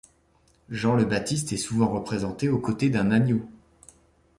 Jean 0.71 0.95
le 0.95 1.05
Baptiste 1.05 1.53
est 1.53 1.57
souvent 1.57 1.87
représenté 1.87 2.49
aux 2.49 2.57
côtés 2.57 2.89
d'un 2.89 3.11
agneau. 3.11 3.47